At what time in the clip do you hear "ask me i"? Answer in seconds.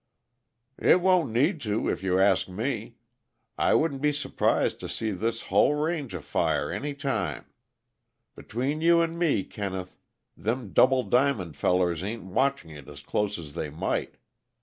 2.19-3.75